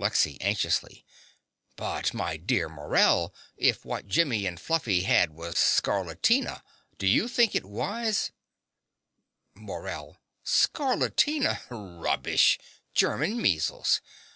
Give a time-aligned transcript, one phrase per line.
[0.00, 1.04] LEXY (anxiously).
[1.76, 6.62] But, my dear Morell, if what Jimmy and Fluffy had was scarlatina,
[6.98, 8.32] do you think it wise
[9.54, 10.16] MORELL.
[10.44, 11.60] Scarlatina!
[11.70, 12.58] rubbish,
[12.92, 14.00] German measles.